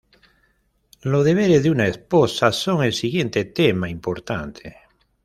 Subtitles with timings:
[1.03, 4.77] Los deberes de una esposa son el siguiente tema importante.